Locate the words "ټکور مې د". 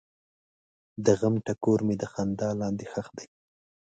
1.45-2.03